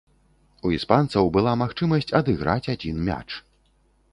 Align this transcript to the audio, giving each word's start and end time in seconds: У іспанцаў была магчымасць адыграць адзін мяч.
У 0.69 0.69
іспанцаў 0.77 1.29
была 1.35 1.53
магчымасць 1.63 2.09
адыграць 2.21 2.71
адзін 2.75 2.95
мяч. 3.11 3.29